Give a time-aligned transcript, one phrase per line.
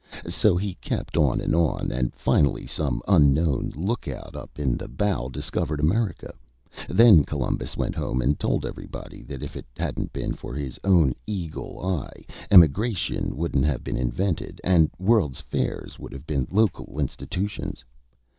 [0.27, 5.29] So he kept on and on, and finally some unknown lookout up in the bow
[5.29, 6.33] discovered America.
[6.89, 11.13] Then Columbus went home and told everybody that if it hadn't been for his own
[11.27, 17.85] eagle eye emigration wouldn't have been invented, and world's fairs would have been local institutions.